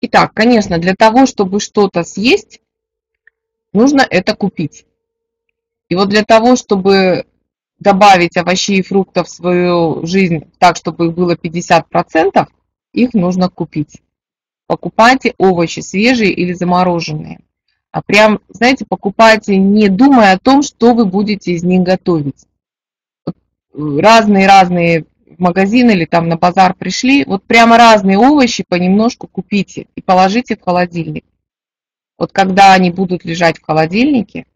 Итак, 0.00 0.32
конечно, 0.32 0.78
для 0.78 0.94
того, 0.94 1.26
чтобы 1.26 1.60
что-то 1.60 2.04
съесть, 2.04 2.62
нужно 3.74 4.00
это 4.00 4.34
купить. 4.34 4.86
И 5.90 5.94
вот 5.94 6.08
для 6.08 6.24
того, 6.24 6.56
чтобы 6.56 7.26
добавить 7.78 8.38
овощей 8.38 8.78
и 8.78 8.82
фруктов 8.82 9.28
в 9.28 9.30
свою 9.30 10.06
жизнь 10.06 10.50
так, 10.58 10.76
чтобы 10.76 11.08
их 11.08 11.12
было 11.12 11.36
50%, 11.36 12.46
их 12.94 13.12
нужно 13.12 13.50
купить. 13.50 14.00
Покупайте 14.66 15.34
овощи 15.36 15.80
свежие 15.80 16.32
или 16.32 16.54
замороженные. 16.54 17.40
А 17.94 18.02
прям, 18.02 18.40
знаете, 18.48 18.84
покупайте 18.84 19.56
не 19.56 19.88
думая 19.88 20.32
о 20.32 20.38
том, 20.40 20.62
что 20.62 20.94
вы 20.94 21.04
будете 21.04 21.52
из 21.52 21.62
них 21.62 21.84
готовить. 21.84 22.44
Разные-разные 23.72 25.04
в 25.04 25.38
магазин 25.38 25.90
или 25.90 26.04
там 26.04 26.28
на 26.28 26.36
базар 26.36 26.74
пришли, 26.74 27.24
вот 27.24 27.44
прямо 27.44 27.78
разные 27.78 28.18
овощи 28.18 28.64
понемножку 28.68 29.28
купите 29.28 29.86
и 29.94 30.02
положите 30.02 30.56
в 30.56 30.62
холодильник. 30.62 31.24
Вот 32.18 32.32
когда 32.32 32.72
они 32.72 32.90
будут 32.90 33.24
лежать 33.24 33.60
в 33.60 33.64
холодильнике, 33.64 34.46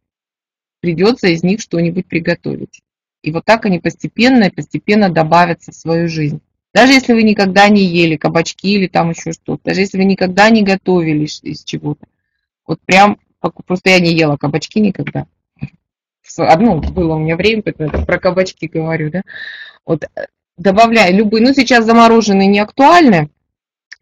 придется 0.81 1.29
из 1.29 1.45
них 1.45 1.61
что-нибудь 1.61 2.07
приготовить. 2.07 2.83
И 3.23 3.31
вот 3.31 3.45
так 3.45 3.67
они 3.67 3.79
постепенно 3.79 4.45
и 4.47 4.51
постепенно 4.51 5.11
добавятся 5.11 5.71
в 5.71 5.77
свою 5.77 6.09
жизнь. 6.09 6.41
Даже 6.75 6.93
если 6.93 7.13
вы 7.13 7.23
никогда 7.23 7.69
не 7.69 7.85
ели 7.85 8.17
кабачки 8.17 8.73
или 8.73 8.89
там 8.89 9.11
еще 9.11 9.31
что-то, 9.31 9.63
даже 9.67 9.83
если 9.83 9.97
вы 9.97 10.07
никогда 10.07 10.51
не 10.51 10.65
готовили 10.65 11.25
из 11.25 11.63
чего-то, 11.63 12.05
вот 12.67 12.81
прям, 12.85 13.19
просто 13.41 13.91
я 13.91 14.01
не 14.01 14.13
ела 14.13 14.37
кабачки 14.37 14.81
никогда. 14.81 15.27
Одно 16.37 16.77
было 16.77 17.15
у 17.15 17.19
меня 17.19 17.37
время, 17.37 17.63
поэтому 17.63 18.05
про 18.05 18.19
кабачки 18.19 18.69
говорю, 18.69 19.11
да. 19.11 19.23
Вот 19.87 20.05
э, 20.05 20.27
добавляя 20.57 21.11
любые, 21.11 21.43
ну 21.43 21.55
сейчас 21.55 21.87
замороженные 21.87 22.49
не 22.49 22.59
актуальны, 22.59 23.31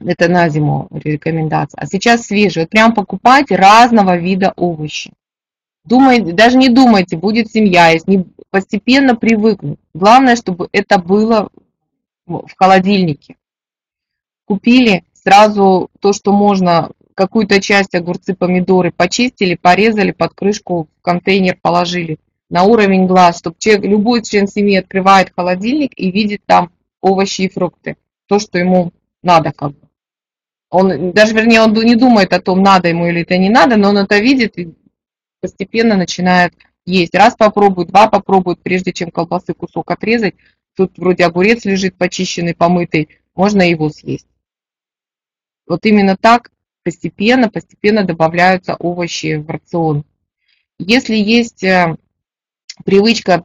это 0.05 0.28
на 0.28 0.48
зиму 0.48 0.88
рекомендация, 0.91 1.78
а 1.80 1.86
сейчас 1.86 2.22
свежие. 2.22 2.64
Вот 2.64 2.70
прям 2.70 2.94
покупать 2.94 3.50
разного 3.50 4.16
вида 4.16 4.52
овощи. 4.56 5.12
Думайте, 5.84 6.32
даже 6.32 6.58
не 6.58 6.69
думайте, 6.69 7.16
будет 7.16 7.50
семья, 7.50 7.94
не, 8.06 8.27
постепенно 8.50 9.14
привыкнуть. 9.14 9.78
Главное, 9.94 10.36
чтобы 10.36 10.69
это 10.72 10.98
было 10.98 11.48
в 12.27 12.50
холодильнике. 12.56 13.36
Купили 14.47 15.05
сразу 15.12 15.91
то, 16.00 16.12
что 16.12 16.32
можно, 16.32 16.91
какую-то 17.17 17.61
часть 17.61 17.95
огурцы, 17.95 18.34
помидоры 18.34 18.92
почистили, 18.92 19.56
порезали, 19.56 20.12
под 20.12 20.34
крышку 20.34 20.89
в 20.98 21.03
контейнер 21.03 21.59
положили 21.61 22.19
на 22.50 22.62
уровень 22.62 23.06
глаз, 23.06 23.39
чтобы 23.39 23.56
человек, 23.59 23.84
любой 23.86 24.22
член 24.22 24.47
семьи 24.47 24.77
открывает 24.77 25.33
холодильник 25.34 25.92
и 25.97 26.12
видит 26.12 26.42
там 26.47 26.70
овощи 27.00 27.42
и 27.42 27.48
фрукты. 27.48 27.97
То, 28.27 28.39
что 28.39 28.59
ему 28.59 28.92
надо 29.22 29.53
как 29.53 29.72
бы. 29.72 29.89
Он, 30.70 31.12
даже 31.12 31.34
вернее, 31.34 31.62
он 31.62 31.72
не 31.72 31.97
думает 31.97 32.33
о 32.33 32.41
том, 32.41 32.62
надо 32.62 32.89
ему 32.89 33.06
или 33.06 33.22
это 33.22 33.39
не 33.39 33.48
надо, 33.48 33.77
но 33.77 33.89
он 33.89 33.98
это 33.98 34.19
видит 34.19 34.59
и 34.59 34.75
постепенно 35.41 35.97
начинает 35.97 36.53
есть. 36.84 37.14
Раз 37.14 37.34
попробует, 37.34 37.89
два 37.89 38.09
попробует, 38.09 38.61
прежде 38.61 38.92
чем 38.92 39.11
колбасы 39.11 39.55
кусок 39.55 39.91
отрезать. 39.91 40.34
Тут 40.77 40.98
вроде 40.98 41.25
огурец 41.25 41.64
лежит 41.64 41.97
почищенный, 41.97 42.55
помытый, 42.55 43.09
можно 43.34 43.62
его 43.62 43.89
съесть. 43.89 44.27
Вот 45.67 45.87
именно 45.87 46.17
так 46.17 46.50
постепенно, 46.86 47.50
постепенно 47.50 48.04
добавляются 48.04 48.76
овощи 48.76 49.34
в 49.34 49.50
рацион. 49.50 50.04
Если 50.78 51.16
есть 51.16 51.64
э, 51.64 51.96
привычка 52.84 53.44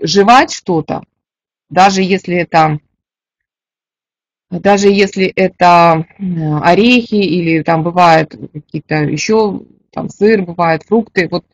жевать 0.00 0.50
что-то, 0.50 1.02
даже 1.68 2.02
если 2.02 2.36
это 2.36 2.80
даже 4.48 4.88
если 4.88 5.26
это 5.26 6.06
орехи 6.62 7.16
или 7.16 7.62
там 7.62 7.82
бывают 7.82 8.34
какие-то 8.54 8.94
еще 9.04 9.60
там 9.92 10.08
сыр, 10.08 10.40
бывают 10.40 10.84
фрукты, 10.84 11.28
вот 11.30 11.44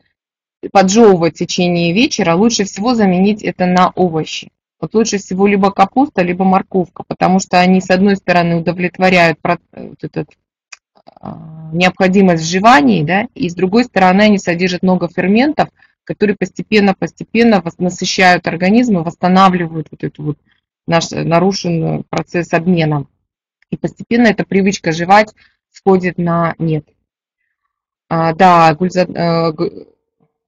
поджевывать 0.71 1.35
в 1.35 1.39
течение 1.39 1.91
вечера, 1.91 2.35
лучше 2.35 2.63
всего 2.63 2.95
заменить 2.95 3.43
это 3.43 3.65
на 3.65 3.89
овощи. 3.89 4.53
Вот 4.79 4.93
лучше 4.93 5.17
всего 5.17 5.47
либо 5.47 5.71
капуста, 5.71 6.21
либо 6.21 6.45
морковка, 6.45 7.03
потому 7.05 7.39
что 7.39 7.59
они 7.59 7.81
с 7.81 7.89
одной 7.89 8.15
стороны 8.15 8.55
удовлетворяют 8.55 9.39
вот 9.43 10.01
этот, 10.01 10.29
необходимость 11.71 12.43
в 12.43 12.47
жевании, 12.47 13.03
да, 13.03 13.27
и 13.35 13.49
с 13.49 13.55
другой 13.55 13.85
стороны 13.85 14.23
они 14.23 14.37
содержат 14.37 14.83
много 14.83 15.07
ферментов, 15.07 15.69
которые 16.03 16.35
постепенно-постепенно 16.35 17.63
насыщают 17.79 18.47
организм 18.47 18.99
и 18.99 19.03
восстанавливают 19.03 19.87
вот 19.91 20.03
эту 20.03 20.23
вот 20.23 20.37
наш 20.87 21.11
нарушенный 21.11 22.03
процесс 22.09 22.53
обмена. 22.53 23.07
И 23.71 23.77
постепенно 23.77 24.27
эта 24.27 24.45
привычка 24.45 24.91
жевать 24.91 25.33
сходит 25.71 26.17
на 26.17 26.55
нет. 26.59 26.87
А, 28.07 28.33
да, 28.33 28.73
Гульзада, 28.75 29.13
э, 29.13 29.53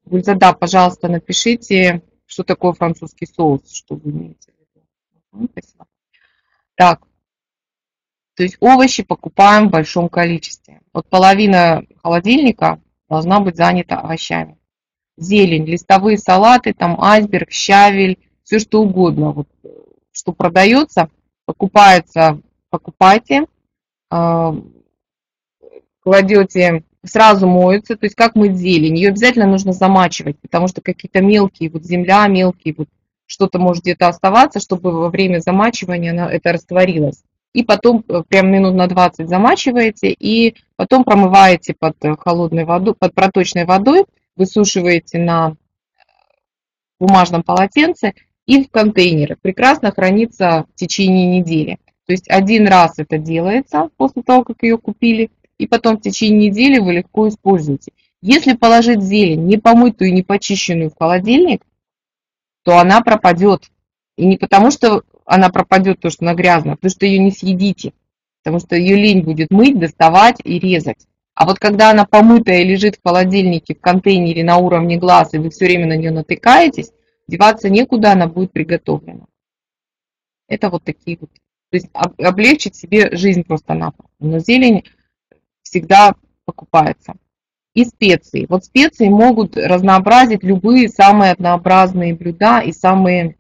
Гульзада, 0.06 0.54
пожалуйста, 0.54 1.08
напишите, 1.08 2.04
что 2.28 2.44
такое 2.44 2.74
французский 2.74 3.26
соус, 3.26 3.72
что 3.72 3.96
вы 3.96 4.12
имеете 4.12 4.52
в 4.52 5.40
виду. 5.40 5.50
Спасибо. 5.52 5.88
Так, 6.76 7.02
то 8.38 8.44
есть 8.44 8.58
овощи 8.60 9.02
покупаем 9.02 9.68
в 9.68 9.72
большом 9.72 10.10
количестве. 10.10 10.82
Вот 10.94 11.10
половина 11.10 11.84
холодильника 12.04 12.80
должна 13.10 13.40
быть 13.40 13.58
занята 13.58 14.00
овощами. 14.00 14.60
Зелень, 15.18 15.66
листовые 15.66 16.20
салаты, 16.20 16.76
там 16.76 17.02
айсберг, 17.02 17.50
щавель, 17.50 18.20
все 18.44 18.60
что 18.60 18.84
угодно. 18.84 19.32
Вот, 19.32 19.48
что 20.12 20.34
продается, 20.34 21.10
покупается, 21.46 22.40
покупайте, 22.70 23.48
кладете 26.04 26.84
сразу 27.04 27.48
моются, 27.48 27.96
то 27.96 28.06
есть 28.06 28.16
как 28.16 28.36
мыть 28.36 28.56
зелень, 28.56 28.98
ее 28.98 29.10
обязательно 29.10 29.48
нужно 29.48 29.74
замачивать, 29.74 30.40
потому 30.40 30.68
что 30.68 30.82
какие-то 30.82 31.22
мелкие, 31.22 31.72
вот 31.72 31.84
земля, 31.84 32.28
мелкие, 32.28 32.76
вот 32.78 32.88
что-то 33.26 33.58
может 33.58 33.84
где-то 33.84 34.08
оставаться, 34.08 34.60
чтобы 34.60 34.92
во 34.92 35.10
время 35.10 35.40
замачивания 35.40 36.12
она, 36.12 36.32
это 36.32 36.54
растворилось. 36.54 37.24
И 37.58 37.64
потом 37.64 38.04
э, 38.08 38.22
прям 38.28 38.52
минут 38.52 38.76
на 38.76 38.86
20 38.86 39.28
замачиваете, 39.28 40.12
и 40.12 40.54
потом 40.76 41.04
промываете 41.04 41.74
под 41.74 41.96
э, 42.06 42.16
холодной 42.16 42.66
водой, 42.66 42.94
под 42.94 43.16
проточной 43.16 43.66
водой, 43.66 44.06
высушиваете 44.36 45.18
на 45.18 45.56
бумажном 47.00 47.42
полотенце 47.42 48.14
и 48.46 48.64
в 48.64 48.70
контейнеры. 48.70 49.38
Прекрасно 49.42 49.92
хранится 49.92 50.68
в 50.72 50.76
течение 50.76 51.40
недели. 51.40 51.80
То 52.06 52.14
есть 52.14 52.30
один 52.30 52.68
раз 52.68 53.00
это 53.00 53.18
делается 53.18 53.90
после 53.98 54.22
того, 54.22 54.44
как 54.44 54.62
ее 54.62 54.78
купили, 54.78 55.32
и 55.58 55.66
потом 55.66 55.98
в 55.98 56.02
течение 56.02 56.52
недели 56.52 56.78
вы 56.78 56.94
легко 56.94 57.28
используете. 57.28 57.92
Если 58.22 58.54
положить 58.54 59.02
зелень, 59.02 59.48
не 59.48 59.58
помытую 59.58 60.12
и 60.12 60.14
не 60.14 60.22
почищенную 60.22 60.92
в 60.92 60.96
холодильник, 60.96 61.64
то 62.62 62.78
она 62.78 63.02
пропадет. 63.02 63.72
И 64.16 64.28
не 64.28 64.38
потому, 64.38 64.70
что 64.70 65.02
она 65.28 65.50
пропадет, 65.50 66.00
то, 66.00 66.10
что 66.10 66.26
она 66.26 66.34
грязная, 66.34 66.76
потому 66.76 66.90
что 66.90 67.06
ее 67.06 67.20
не 67.20 67.32
съедите. 67.32 67.94
Потому 68.44 68.60
что 68.60 68.76
ее 68.78 68.96
лень 68.96 69.24
будет 69.24 69.52
мыть, 69.52 69.78
доставать 69.78 70.38
и 70.44 70.58
резать. 70.58 71.06
А 71.36 71.46
вот 71.46 71.60
когда 71.60 71.92
она 71.92 72.06
помытая 72.06 72.64
лежит 72.64 72.96
в 72.96 73.04
холодильнике, 73.04 73.76
в 73.76 73.82
контейнере 73.82 74.44
на 74.44 74.58
уровне 74.58 74.98
глаз, 74.98 75.34
и 75.34 75.38
вы 75.38 75.50
все 75.50 75.66
время 75.66 75.86
на 75.86 75.98
нее 75.98 76.12
натыкаетесь, 76.12 76.92
деваться 77.28 77.70
некуда, 77.70 78.14
она 78.14 78.28
будет 78.28 78.54
приготовлена. 78.54 79.26
Это 80.48 80.70
вот 80.70 80.84
такие 80.86 81.18
вот. 81.20 81.30
То 81.70 81.76
есть 81.76 81.90
облегчить 81.94 82.76
себе 82.76 83.16
жизнь 83.16 83.44
просто-напросто. 83.44 84.14
Но 84.20 84.40
зелень 84.40 84.86
всегда 85.62 86.16
покупается. 86.46 87.16
И 87.74 87.84
специи. 87.84 88.46
Вот 88.48 88.64
специи 88.64 89.10
могут 89.10 89.58
разнообразить 89.58 90.42
любые 90.42 90.88
самые 90.88 91.34
однообразные 91.34 92.16
блюда 92.16 92.62
и 92.62 92.72
самые 92.72 93.36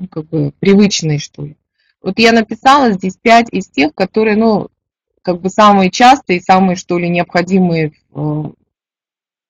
ну, 0.00 0.08
как 0.08 0.28
бы 0.28 0.52
привычные, 0.58 1.18
что 1.18 1.44
ли. 1.44 1.56
Вот 2.02 2.18
я 2.18 2.32
написала 2.32 2.92
здесь 2.92 3.16
5 3.20 3.48
из 3.52 3.68
тех, 3.68 3.94
которые, 3.94 4.34
ну, 4.36 4.68
как 5.22 5.40
бы 5.40 5.50
самые 5.50 5.90
частые, 5.90 6.40
самые, 6.40 6.76
что 6.76 6.98
ли, 6.98 7.08
необходимые 7.08 7.92
в, 8.08 8.48
в 8.48 8.54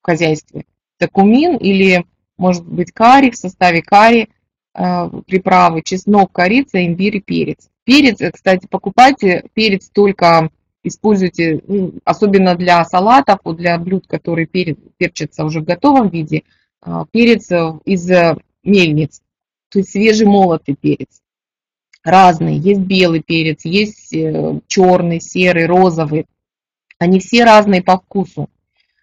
хозяйстве. 0.02 0.64
Это 0.98 1.08
кумин 1.08 1.56
или, 1.56 2.04
может 2.36 2.66
быть, 2.66 2.90
карри, 2.90 3.30
в 3.30 3.36
составе 3.36 3.80
карри, 3.80 4.28
э, 4.74 5.10
приправы, 5.26 5.82
чеснок, 5.82 6.32
корица, 6.32 6.84
имбирь 6.84 7.18
и 7.18 7.20
перец. 7.20 7.68
Перец, 7.84 8.18
кстати, 8.32 8.66
покупайте 8.66 9.44
перец 9.54 9.88
только 9.88 10.50
используйте, 10.82 11.60
ну, 11.68 11.94
особенно 12.04 12.56
для 12.56 12.84
салатов, 12.84 13.38
для 13.56 13.78
блюд, 13.78 14.06
которые 14.08 14.46
перчатся 14.46 15.44
уже 15.44 15.60
в 15.60 15.64
готовом 15.64 16.08
виде, 16.08 16.42
а, 16.80 17.04
перец 17.12 17.50
из 17.84 18.10
мельниц, 18.64 19.20
то 19.70 19.78
есть 19.78 19.92
свежемолотый 19.92 20.76
перец. 20.76 21.22
Разный, 22.02 22.56
есть 22.56 22.80
белый 22.80 23.22
перец, 23.22 23.64
есть 23.64 24.12
э, 24.12 24.60
черный, 24.66 25.20
серый, 25.20 25.66
розовый. 25.66 26.26
Они 26.98 27.20
все 27.20 27.44
разные 27.44 27.82
по 27.82 27.98
вкусу. 27.98 28.48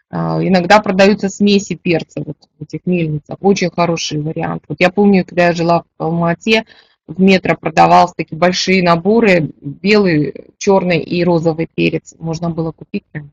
А, 0.10 0.40
иногда 0.42 0.80
продаются 0.80 1.30
смеси 1.30 1.76
перца 1.76 2.22
вот 2.26 2.38
в 2.58 2.64
этих 2.64 2.86
мельницах. 2.86 3.38
Очень 3.42 3.72
хороший 3.72 4.22
вариант. 4.22 4.64
Вот 4.68 4.78
я 4.80 4.90
помню, 4.90 5.26
когда 5.26 5.48
я 5.48 5.54
жила 5.54 5.84
в 5.98 6.04
Алмате, 6.04 6.66
в 7.08 7.22
метро 7.22 7.56
продавался 7.56 8.16
такие 8.16 8.38
большие 8.38 8.84
наборы, 8.84 9.52
белый, 9.62 10.52
черный 10.58 11.00
и 11.00 11.24
розовый 11.24 11.70
перец. 11.74 12.16
Можно 12.20 12.50
было 12.50 12.72
купить 12.72 13.06
прям 13.12 13.32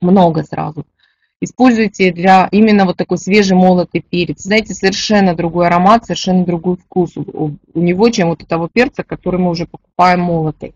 много 0.00 0.42
сразу. 0.44 0.86
Используйте 1.44 2.12
для 2.12 2.46
именно 2.52 2.84
вот 2.84 2.96
такой 2.96 3.18
свежемолотый 3.18 4.00
перец. 4.00 4.42
Знаете, 4.42 4.74
совершенно 4.74 5.34
другой 5.34 5.66
аромат, 5.66 6.04
совершенно 6.04 6.44
другой 6.44 6.76
вкус 6.76 7.16
у, 7.16 7.56
у 7.74 7.80
него, 7.80 8.08
чем 8.10 8.28
вот 8.28 8.44
у 8.44 8.46
того 8.46 8.68
перца, 8.72 9.02
который 9.02 9.40
мы 9.40 9.50
уже 9.50 9.66
покупаем 9.66 10.20
молотый. 10.20 10.72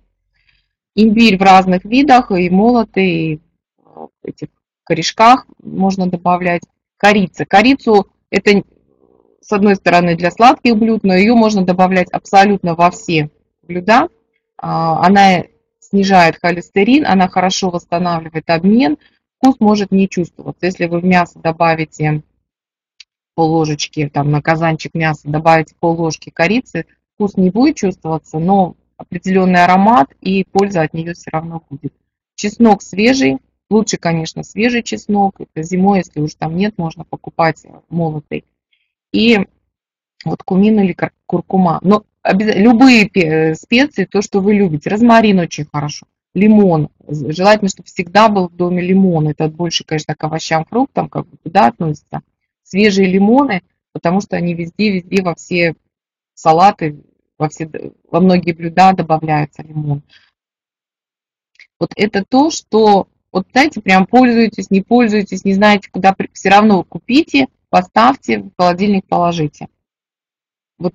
Имбирь 0.97 1.39
в 1.39 1.43
разных 1.43 1.85
видах, 1.85 2.33
и 2.33 2.51
молотый, 2.51 3.07
и 3.07 3.41
в 3.77 4.11
этих 4.25 4.49
корешках 4.83 5.47
можно 5.63 6.09
добавлять. 6.09 6.63
Корица. 6.97 7.45
Корицу 7.45 8.09
это 8.31 8.65
с 9.41 9.53
одной 9.53 9.77
стороны 9.77 10.17
для 10.17 10.33
сладких 10.33 10.77
блюд, 10.77 11.05
но 11.05 11.15
ее 11.15 11.37
можно 11.37 11.65
добавлять 11.65 12.11
абсолютно 12.11 12.75
во 12.75 12.91
все 12.91 13.31
блюда. 13.63 14.09
А, 14.57 15.07
она 15.07 15.45
снижает 15.79 16.39
холестерин, 16.43 17.07
она 17.07 17.29
хорошо 17.29 17.71
восстанавливает 17.71 18.51
обмен, 18.51 18.97
вкус 19.39 19.57
может 19.61 19.91
не 19.93 20.09
чувствоваться. 20.09 20.67
Если 20.67 20.87
вы 20.87 21.01
в 21.01 21.05
мясо 21.05 21.39
добавите 21.39 22.23
пол 23.35 23.51
ложечки, 23.53 24.09
там 24.13 24.31
на 24.31 24.41
казанчик 24.41 24.95
мяса 24.95 25.29
добавите 25.29 25.75
пол 25.79 26.01
ложки 26.01 26.31
корицы, 26.31 26.87
вкус 27.15 27.37
не 27.37 27.51
будет 27.51 27.77
чувствоваться, 27.77 28.39
но 28.39 28.77
определенный 28.97 29.65
аромат 29.65 30.09
и 30.21 30.45
польза 30.45 30.83
от 30.83 30.95
нее 30.95 31.15
все 31.15 31.31
равно 31.31 31.63
будет. 31.69 31.93
Чеснок 32.35 32.83
свежий, 32.83 33.39
лучше, 33.71 33.99
конечно, 33.99 34.43
свежий 34.43 34.83
чеснок. 34.83 35.41
Это 35.41 35.63
зимой, 35.63 35.99
если 35.99 36.21
уж 36.21 36.35
там 36.35 36.57
нет, 36.57 36.79
можно 36.79 37.05
покупать 37.05 37.67
молотый. 37.89 38.45
И 39.13 39.39
вот 40.25 40.43
кумин 40.43 40.81
или 40.81 40.97
куркума. 41.27 41.79
Но 41.83 42.05
любые 42.25 43.55
специи, 43.55 44.05
то, 44.05 44.23
что 44.23 44.41
вы 44.41 44.55
любите. 44.55 44.91
Розмарин 44.91 45.39
очень 45.39 45.67
хорошо 45.71 46.07
лимон. 46.37 46.91
Желательно, 47.09 47.71
чтобы 47.71 47.87
всегда 47.87 48.29
был 48.29 48.49
в 48.49 48.55
доме 48.55 48.83
лимон. 48.83 49.29
Это 49.29 49.49
больше, 49.49 49.85
конечно, 49.85 50.15
к 50.15 50.23
овощам, 50.23 50.67
фруктам, 50.67 51.09
как 51.09 51.27
бы 51.27 51.39
туда 51.39 51.67
относится. 51.69 52.21
Свежие 52.63 53.09
лимоны, 53.09 53.63
потому 53.93 54.21
что 54.21 54.37
они 54.37 54.53
везде, 54.53 54.93
везде, 54.93 55.23
во 55.23 55.35
все 55.35 55.75
салаты, 56.35 57.03
во, 57.39 57.49
все, 57.49 57.71
во 58.11 58.21
многие 58.21 58.53
блюда 58.53 58.93
добавляется 58.93 59.63
лимон. 59.63 60.03
Вот 61.81 61.93
это 61.97 62.23
то, 62.23 62.51
что, 62.51 63.09
вот 63.33 63.47
знаете, 63.53 63.81
прям 63.81 64.07
пользуетесь, 64.07 64.71
не 64.71 64.83
пользуетесь, 64.83 65.45
не 65.45 65.55
знаете, 65.55 65.89
куда, 65.91 66.15
все 66.35 66.51
равно 66.51 66.85
купите, 66.85 67.49
поставьте, 67.71 68.41
в 68.41 68.51
холодильник 68.59 69.07
положите. 69.07 69.69
Вот, 70.79 70.95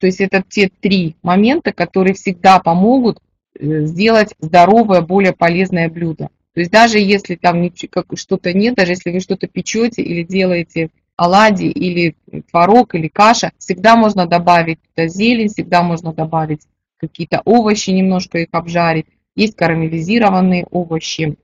то 0.00 0.06
есть 0.06 0.20
это 0.20 0.42
те 0.42 0.68
три 0.68 1.14
момента, 1.22 1.72
которые 1.72 2.14
всегда 2.14 2.58
помогут 2.58 3.20
сделать 3.58 4.34
здоровое, 4.38 5.00
более 5.00 5.32
полезное 5.32 5.88
блюдо. 5.88 6.28
То 6.54 6.60
есть 6.60 6.70
даже 6.70 6.98
если 6.98 7.34
там 7.34 7.70
что-то 8.14 8.52
нет, 8.52 8.74
даже 8.74 8.92
если 8.92 9.10
вы 9.10 9.20
что-то 9.20 9.46
печете 9.46 10.02
или 10.02 10.22
делаете 10.22 10.90
оладьи 11.16 11.70
или 11.70 12.16
творог 12.50 12.94
или 12.94 13.08
каша, 13.08 13.52
всегда 13.58 13.96
можно 13.96 14.26
добавить 14.26 14.78
туда 14.82 15.08
зелень, 15.08 15.48
всегда 15.48 15.82
можно 15.82 16.12
добавить 16.12 16.62
какие-то 16.98 17.42
овощи, 17.44 17.90
немножко 17.90 18.38
их 18.38 18.48
обжарить. 18.52 19.06
Есть 19.34 19.56
карамелизированные 19.56 20.66
овощи, 20.70 21.36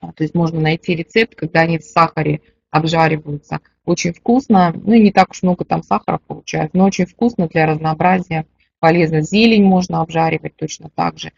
а, 0.00 0.12
то 0.12 0.24
есть 0.24 0.34
можно 0.34 0.60
найти 0.60 0.94
рецепт, 0.94 1.34
когда 1.34 1.60
они 1.60 1.78
в 1.78 1.84
сахаре 1.84 2.40
обжариваются. 2.70 3.60
Очень 3.84 4.14
вкусно, 4.14 4.72
ну 4.74 4.94
и 4.94 5.00
не 5.00 5.12
так 5.12 5.30
уж 5.30 5.42
много 5.42 5.64
там 5.64 5.82
сахара 5.82 6.20
получается, 6.26 6.76
но 6.76 6.86
очень 6.86 7.06
вкусно 7.06 7.48
для 7.48 7.66
разнообразия 7.66 8.46
полезно. 8.80 9.20
Зелень 9.20 9.64
можно 9.64 10.00
обжаривать 10.00 10.56
точно 10.56 10.90
так 10.94 11.18
же. 11.18 11.32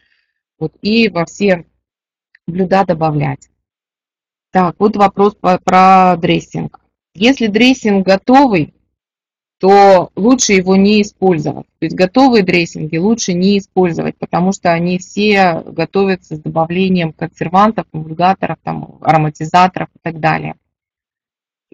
Вот, 0.57 0.73
и 0.81 1.09
во 1.09 1.25
все 1.25 1.65
блюда 2.47 2.85
добавлять. 2.85 3.49
Так, 4.51 4.75
вот 4.79 4.95
вопрос 4.95 5.35
по, 5.35 5.57
про 5.59 6.15
дрессинг. 6.17 6.79
Если 7.15 7.47
дрессинг 7.47 8.05
готовый, 8.05 8.73
то 9.59 10.11
лучше 10.15 10.53
его 10.53 10.75
не 10.75 11.01
использовать. 11.01 11.65
То 11.79 11.85
есть 11.85 11.95
готовые 11.95 12.43
дрессинги 12.43 12.97
лучше 12.97 13.33
не 13.33 13.57
использовать, 13.57 14.17
потому 14.17 14.51
что 14.51 14.71
они 14.71 14.97
все 14.97 15.61
готовятся 15.61 16.35
с 16.35 16.39
добавлением 16.39 17.13
консервантов, 17.13 17.85
эмульгаторов, 17.93 18.57
там, 18.61 18.97
ароматизаторов 19.01 19.87
и 19.95 19.99
так 20.01 20.19
далее. 20.19 20.55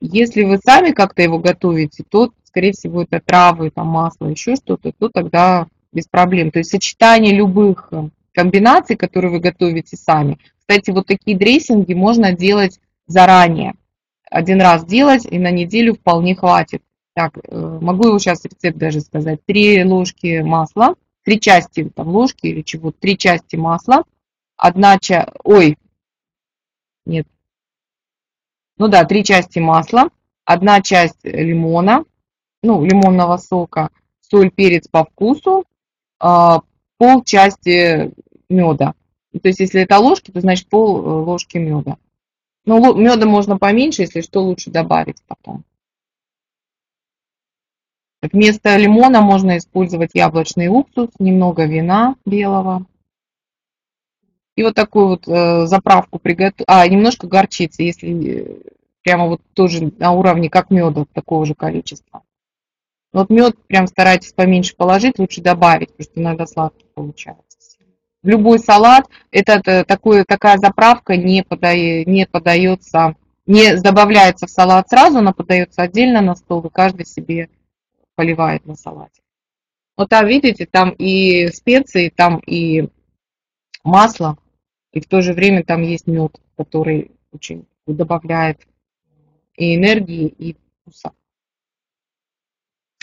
Если 0.01 0.43
вы 0.43 0.57
сами 0.57 0.91
как-то 0.91 1.21
его 1.21 1.39
готовите, 1.39 2.03
то 2.09 2.31
скорее 2.49 2.71
всего, 2.71 3.03
это 3.03 3.19
травы, 3.19 3.69
там 3.69 3.87
масло, 3.87 4.27
еще 4.27 4.55
что-то, 4.55 4.91
то 4.91 5.09
тогда 5.09 5.67
без 5.91 6.07
проблем. 6.07 6.51
То 6.51 6.59
есть 6.59 6.71
сочетание 6.71 7.33
любых 7.33 7.89
э, 7.91 8.09
комбинаций, 8.33 8.95
которые 8.95 9.31
вы 9.31 9.39
готовите 9.39 9.97
сами. 9.97 10.39
Кстати, 10.59 10.91
вот 10.91 11.07
такие 11.07 11.37
дрессинги 11.37 11.93
можно 11.93 12.33
делать 12.33 12.79
заранее. 13.07 13.73
Один 14.29 14.61
раз 14.61 14.85
делать, 14.85 15.25
и 15.25 15.39
на 15.39 15.51
неделю 15.51 15.95
вполне 15.95 16.35
хватит. 16.35 16.81
Так, 17.13 17.37
э, 17.37 17.79
могу 17.81 18.17
сейчас 18.19 18.45
рецепт 18.45 18.77
даже 18.77 19.01
сказать. 19.01 19.39
Три 19.45 19.83
ложки 19.83 20.41
масла, 20.41 20.95
три 21.23 21.39
части 21.39 21.89
там, 21.95 22.07
ложки 22.07 22.47
или 22.47 22.61
чего, 22.61 22.91
три 22.91 23.17
части 23.17 23.55
масла, 23.55 24.03
одна 24.57 24.97
часть, 24.99 25.29
ой, 25.43 25.77
нет, 27.05 27.27
ну 28.79 28.87
да, 28.87 29.03
три 29.05 29.23
части 29.23 29.59
масла, 29.59 30.09
одна 30.45 30.81
часть 30.81 31.23
лимона, 31.23 32.05
ну, 32.63 32.83
лимонного 32.83 33.37
сока, 33.37 33.89
соль, 34.21 34.49
перец 34.49 34.87
по 34.87 35.03
вкусу, 35.03 35.65
а, 36.19 36.61
пол 36.97 37.23
части 37.23 38.11
меда. 38.49 38.93
То 39.31 39.47
есть, 39.47 39.59
если 39.59 39.81
это 39.81 39.99
ложки, 39.99 40.31
то 40.31 40.41
значит 40.41 40.67
пол 40.69 40.97
э, 40.97 41.09
ложки 41.23 41.57
меда. 41.57 41.97
Ну, 42.65 42.95
меда 42.95 43.25
можно 43.27 43.57
поменьше, 43.57 44.03
если 44.03 44.21
что, 44.21 44.41
лучше 44.41 44.71
добавить 44.71 45.21
потом. 45.27 45.63
Вместо 48.21 48.75
лимона 48.75 49.21
можно 49.21 49.57
использовать 49.57 50.11
яблочный 50.13 50.67
уксус, 50.67 51.09
немного 51.19 51.65
вина 51.65 52.15
белого. 52.25 52.85
И 54.59 54.61
вот 54.61 54.75
такую 54.75 55.07
вот 55.07 55.25
э, 55.25 55.67
заправку 55.67 56.19
приготовить. 56.19 56.65
А, 56.67 56.85
немножко 56.85 57.27
горчицы, 57.27 57.81
если 57.81 58.41
э, 58.41 58.57
прямо 59.03 59.27
вот 59.27 59.41
тоже 59.53 59.89
на 59.99 60.11
уровне 60.11 60.49
как 60.49 60.69
меда, 60.69 61.05
такого 61.13 61.45
же 61.45 61.55
количества. 61.55 62.23
Вот 63.13 63.29
мед 63.29 63.55
прям 63.67 63.87
старайтесь 63.87 64.33
поменьше 64.33 64.75
положить, 64.75 65.17
лучше 65.17 65.39
добавить, 65.39 65.91
потому 65.91 66.03
что 66.03 66.19
иногда 66.19 66.45
сладкий 66.45 66.87
получается. 66.93 67.57
В 68.21 68.27
любой 68.27 68.59
салат 68.59 69.07
это 69.31 69.85
такое, 69.85 70.25
такая 70.25 70.57
заправка 70.57 71.15
не, 71.15 71.41
подает, 71.41 72.07
не 72.07 72.27
подается, 72.27 73.15
не 73.45 73.77
добавляется 73.77 74.45
в 74.45 74.49
салат 74.49 74.89
сразу, 74.89 75.19
она 75.19 75.31
подается 75.31 75.83
отдельно 75.83 76.19
на 76.19 76.35
стол, 76.35 76.65
и 76.65 76.69
каждый 76.69 77.05
себе 77.05 77.47
поливает 78.15 78.65
на 78.65 78.75
салате. 78.75 79.21
Вот 79.95 80.09
там, 80.09 80.27
видите, 80.27 80.65
там 80.65 80.89
и 80.97 81.47
специи, 81.47 82.09
там 82.13 82.39
и 82.39 82.89
масло, 83.85 84.37
и 84.91 84.99
в 84.99 85.07
то 85.07 85.21
же 85.21 85.33
время 85.33 85.63
там 85.63 85.81
есть 85.81 86.07
мед, 86.07 86.39
который 86.57 87.11
очень 87.31 87.67
добавляет 87.85 88.67
и 89.55 89.75
энергии, 89.75 90.27
и 90.27 90.55
вкуса. 90.81 91.13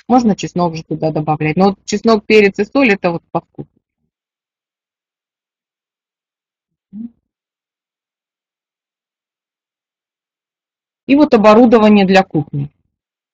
Можно 0.09 0.37
чеснок 0.37 0.77
же 0.77 0.85
туда 0.85 1.11
добавлять. 1.11 1.57
Но 1.57 1.77
чеснок, 1.85 2.25
перец 2.25 2.59
и 2.59 2.65
соль 2.65 2.93
это 2.93 3.11
вот 3.11 3.23
по 3.31 3.41
вкусу. 3.41 3.69
И 11.07 11.15
вот 11.15 11.35
оборудование 11.35 12.05
для 12.05 12.25
кухни. 12.25 12.71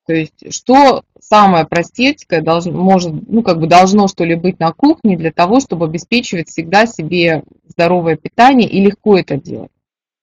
То 0.06 0.14
есть, 0.14 0.52
что 0.52 1.04
самое 1.20 1.64
простецкое 1.64 2.42
должно, 2.42 2.72
может, 2.72 3.12
ну, 3.28 3.42
как 3.42 3.60
бы 3.60 3.66
должно 3.66 4.08
что 4.08 4.24
ли 4.24 4.34
быть 4.34 4.58
на 4.58 4.72
кухне 4.72 5.16
для 5.16 5.30
того, 5.30 5.60
чтобы 5.60 5.86
обеспечивать 5.86 6.48
всегда 6.48 6.86
себе 6.86 7.44
здоровое 7.68 8.16
питание 8.16 8.68
и 8.68 8.80
легко 8.80 9.16
это 9.16 9.36
делать. 9.36 9.70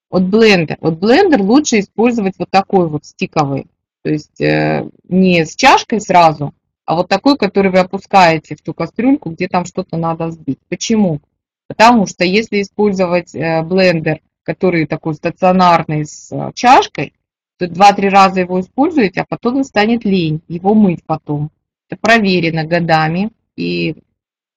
Вот 0.10 0.24
блендер. 0.24 0.78
Вот 0.82 0.98
блендер 0.98 1.42
лучше 1.42 1.80
использовать 1.80 2.34
вот 2.38 2.50
такой 2.50 2.90
вот 2.90 3.06
стиковый. 3.06 3.68
То 4.04 4.10
есть 4.10 4.42
э, 4.42 4.90
не 5.08 5.46
с 5.46 5.56
чашкой 5.56 6.02
сразу, 6.02 6.54
а 6.86 6.96
вот 6.96 7.08
такой, 7.08 7.38
который 7.38 7.72
вы 7.72 7.80
опускаете 7.80 8.56
в 8.56 8.62
ту 8.62 8.74
кастрюльку, 8.74 9.30
где 9.30 9.48
там 9.48 9.66
что-то 9.66 9.96
надо 9.98 10.32
сбить. 10.32 10.60
Почему? 10.70 11.20
Потому 11.68 12.08
что 12.08 12.26
если 12.26 12.62
использовать 12.62 13.36
э, 13.36 13.62
блендер, 13.62 14.22
который 14.44 14.88
такой 14.88 15.14
стационарный 15.14 16.06
с 16.06 16.32
э, 16.32 16.52
чашкой, 16.56 17.14
то 17.60 17.66
2-3 17.66 18.08
раза 18.10 18.40
его 18.40 18.62
используете, 18.62 19.22
а 19.22 19.26
потом 19.28 19.64
станет 19.66 20.06
лень 20.06 20.42
его 20.48 20.74
мыть 20.74 21.04
потом. 21.06 21.52
Это 21.90 22.00
проверено 22.00 22.64
годами 22.64 23.32
и 23.58 23.98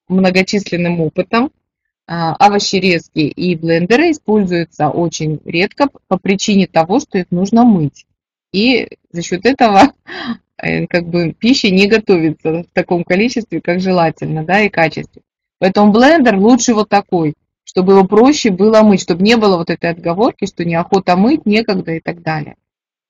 многочисленным 0.08 1.00
опытом. 1.00 1.50
а, 2.06 2.34
овощерезки 2.34 3.20
и 3.20 3.56
блендеры 3.56 4.10
используются 4.10 4.88
очень 4.88 5.40
редко 5.44 5.88
по 6.08 6.18
причине 6.18 6.66
того, 6.66 7.00
что 7.00 7.18
их 7.18 7.26
нужно 7.30 7.64
мыть. 7.64 8.06
И 8.52 8.88
за 9.10 9.22
счет 9.22 9.46
этого 9.46 9.92
э, 10.58 10.86
как 10.86 11.08
бы 11.08 11.32
пища 11.32 11.70
не 11.70 11.86
готовится 11.88 12.64
в 12.64 12.72
таком 12.72 13.04
количестве, 13.04 13.60
как 13.60 13.80
желательно, 13.80 14.44
да, 14.44 14.62
и 14.62 14.68
качестве. 14.68 15.22
Поэтому 15.58 15.92
блендер 15.92 16.36
лучше 16.36 16.74
вот 16.74 16.88
такой, 16.88 17.34
чтобы 17.64 17.92
его 17.92 18.04
проще 18.04 18.50
было 18.50 18.82
мыть, 18.82 19.00
чтобы 19.00 19.22
не 19.22 19.36
было 19.36 19.56
вот 19.56 19.70
этой 19.70 19.90
отговорки, 19.90 20.46
что 20.46 20.64
неохота 20.64 21.16
мыть, 21.16 21.46
некогда 21.46 21.92
и 21.92 22.00
так 22.00 22.22
далее. 22.22 22.56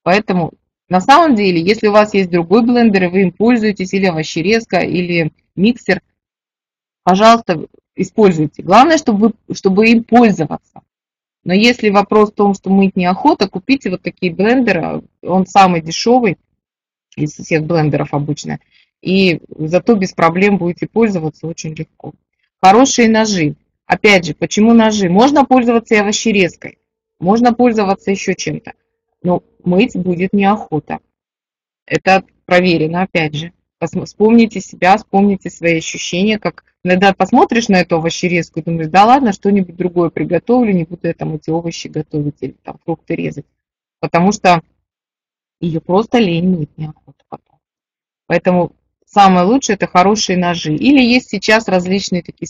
Поэтому 0.02 0.52
на 0.88 1.00
самом 1.00 1.37
деле, 1.37 1.61
если 1.61 1.87
у 1.87 1.92
вас 1.92 2.12
есть 2.12 2.30
другой 2.30 2.62
блендер, 2.62 3.04
и 3.04 3.09
вы 3.09 3.23
им 3.23 3.32
пользуетесь, 3.32 3.94
или 3.94 4.06
овощерезка, 4.06 4.80
или 4.80 5.32
миксер, 5.56 6.02
пожалуйста, 7.02 7.66
используйте. 7.94 8.62
Главное, 8.62 8.99
чтобы, 8.99 9.28
вы, 9.49 9.54
чтобы 9.54 9.88
им 9.88 10.04
пользоваться. 10.04 10.82
Но 11.44 11.54
если 11.54 11.90
вопрос 11.90 12.30
в 12.30 12.35
том, 12.35 12.54
что 12.54 12.71
мыть 12.71 12.97
неохота, 12.97 13.49
купите 13.49 13.90
вот 13.90 14.02
такие 14.02 14.35
блендеры. 14.35 15.02
Он 15.23 15.47
самый 15.47 15.80
дешевый 15.80 16.38
из 17.16 17.32
всех 17.32 17.64
блендеров 17.64 18.14
обычно. 18.14 18.59
И 19.00 19.40
зато 19.59 19.94
без 19.94 20.12
проблем 20.12 20.59
будете 20.59 20.87
пользоваться 20.87 21.47
очень 21.47 21.75
легко. 21.75 22.12
Хорошие 22.61 23.09
ножи. 23.09 23.56
Опять 23.87 24.26
же, 24.26 24.35
почему 24.35 24.73
ножи? 24.73 25.09
Можно 25.09 25.44
пользоваться 25.44 25.94
и 25.94 25.99
овощерезкой. 25.99 26.78
Можно 27.18 27.52
пользоваться 27.52 28.11
еще 28.11 28.35
чем-то. 28.35 28.75
Но 29.23 29.43
мыть 29.64 29.97
будет 29.97 30.33
неохота. 30.33 30.99
Это 31.87 32.25
проверено, 32.45 33.02
опять 33.02 33.35
же. 33.35 33.52
Вспомните 33.81 34.61
себя, 34.61 34.97
вспомните 34.97 35.50
свои 35.50 35.79
ощущения, 35.79 36.38
как 36.38 36.64
иногда 36.85 37.12
посмотришь 37.12 37.69
на 37.69 37.81
эту 37.81 37.97
овощерезку 37.97 38.61
и 38.61 38.62
думаешь, 38.62 38.88
да 38.88 39.05
ладно, 39.05 39.33
что-нибудь 39.33 39.76
другое 39.76 40.11
приготовлю, 40.11 40.73
не 40.73 40.85
буду 40.85 41.09
я 41.09 41.14
там 41.14 41.35
эти 41.35 41.50
овощи 41.50 41.88
готовить 41.88 42.37
или 42.41 42.52
там 42.62 42.79
фрукты 42.85 43.17
резать. 43.17 43.47
Потому 43.99 44.31
что 44.33 44.62
ее 45.61 45.81
просто 45.81 46.19
лень 46.19 46.49
мыть 46.49 46.76
неохота 46.76 47.25
потом. 47.29 47.59
Поэтому 48.26 48.73
самое 49.05 49.47
лучшее 49.47 49.75
это 49.75 49.87
хорошие 49.87 50.38
ножи. 50.38 50.75
Или 50.75 51.00
есть 51.02 51.29
сейчас 51.29 51.69
различные 51.69 52.23
такие 52.23 52.49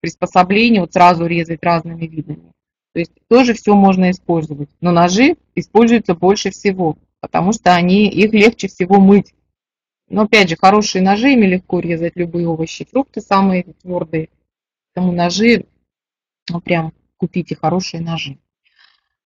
приспособления, 0.00 0.80
вот 0.80 0.92
сразу 0.92 1.26
резать 1.26 1.62
разными 1.62 2.06
видами. 2.06 2.52
То 2.96 3.00
есть 3.00 3.12
тоже 3.28 3.52
все 3.52 3.74
можно 3.74 4.10
использовать. 4.10 4.70
Но 4.80 4.90
ножи 4.90 5.36
используются 5.54 6.14
больше 6.14 6.50
всего, 6.50 6.96
потому 7.20 7.52
что 7.52 7.74
они, 7.74 8.08
их 8.08 8.32
легче 8.32 8.68
всего 8.68 8.98
мыть. 9.00 9.34
Но 10.08 10.22
опять 10.22 10.48
же, 10.48 10.56
хорошие 10.56 11.02
ножи, 11.02 11.34
ими 11.34 11.44
легко 11.44 11.80
резать 11.80 12.16
любые 12.16 12.48
овощи, 12.48 12.86
фрукты 12.90 13.20
самые 13.20 13.64
твердые. 13.82 14.30
Поэтому 14.94 15.12
ножи, 15.12 15.66
ну 16.48 16.62
прям 16.62 16.94
купите 17.18 17.54
хорошие 17.54 18.02
ножи. 18.02 18.38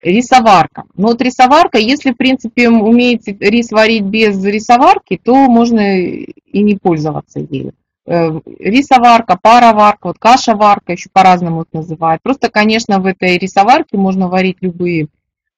Рисоварка. 0.01 0.83
Но 0.95 1.07
вот 1.07 1.21
рисоварка, 1.21 1.77
если 1.77 2.11
в 2.11 2.17
принципе 2.17 2.67
умеете 2.67 3.37
рис 3.39 3.71
варить 3.71 4.03
без 4.03 4.43
рисоварки, 4.43 5.17
то 5.17 5.33
можно 5.33 5.97
и 5.97 6.61
не 6.61 6.75
пользоваться 6.75 7.39
ею. 7.39 7.73
Э, 8.11 8.41
рисоварка, 8.59 9.39
пароварка, 9.41 10.07
вот 10.07 10.19
кашеварка, 10.19 10.91
еще 10.91 11.09
по-разному 11.13 11.61
их 11.61 11.67
называют. 11.71 12.21
Просто, 12.21 12.49
конечно, 12.49 12.99
в 12.99 13.05
этой 13.05 13.37
рисоварке 13.37 13.95
можно 13.95 14.27
варить 14.27 14.57
любые 14.59 15.07